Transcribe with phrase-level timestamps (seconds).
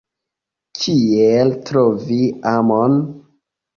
[0.79, 2.19] Kiel trovi
[2.57, 2.99] amon?